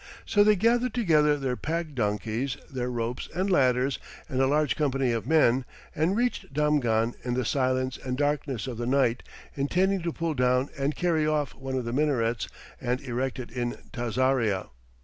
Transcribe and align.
So 0.25 0.43
they 0.43 0.55
gathered 0.55 0.95
together 0.95 1.37
their 1.37 1.55
pack 1.55 1.93
donkeys, 1.93 2.57
their 2.71 2.89
ropes 2.89 3.29
and 3.35 3.51
ladders, 3.51 3.99
and 4.27 4.41
a 4.41 4.47
large 4.47 4.75
company 4.75 5.11
of 5.11 5.27
men, 5.27 5.63
and 5.93 6.15
reached 6.17 6.51
Damghan 6.51 7.13
in 7.23 7.35
the 7.35 7.45
silence 7.45 7.99
and 8.03 8.17
darkness 8.17 8.65
of 8.65 8.79
the 8.79 8.87
night, 8.87 9.21
intending 9.53 10.01
to 10.01 10.11
pull 10.11 10.33
down 10.33 10.69
and 10.75 10.95
carry 10.95 11.27
off 11.27 11.53
one 11.53 11.75
of 11.75 11.85
the 11.85 11.93
minarets 11.93 12.49
and 12.81 12.99
erect 13.01 13.37
it 13.37 13.51
in 13.51 13.73
Tazaria. 13.93 14.69